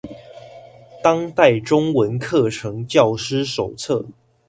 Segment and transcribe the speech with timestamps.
[1.03, 4.03] 當代中文課程教師手冊